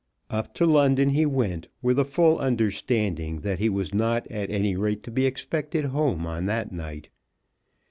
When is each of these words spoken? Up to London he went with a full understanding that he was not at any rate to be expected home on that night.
Up 0.31 0.55
to 0.55 0.65
London 0.65 1.09
he 1.11 1.27
went 1.27 1.67
with 1.83 1.99
a 1.99 2.03
full 2.03 2.39
understanding 2.39 3.41
that 3.41 3.59
he 3.59 3.69
was 3.69 3.93
not 3.93 4.25
at 4.31 4.49
any 4.49 4.75
rate 4.75 5.03
to 5.03 5.11
be 5.11 5.27
expected 5.27 5.85
home 5.85 6.25
on 6.25 6.47
that 6.47 6.71
night. 6.71 7.11